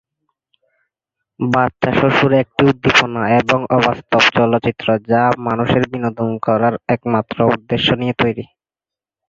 [1.39, 8.45] বাচ্চা শ্বশুর একটি উদ্দীপনা এবং অবাস্তব চলচ্চিত্র যা মানুষের বিনোদন করার একমাত্র উদ্দেশ্য নিয়ে তৈরি।